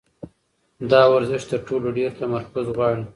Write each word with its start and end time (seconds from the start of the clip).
دا 0.91 1.01
ورزش 1.13 1.41
تر 1.51 1.59
ټولو 1.67 1.87
ډېر 1.97 2.11
تمرکز 2.21 2.65
غواړي. 2.75 3.03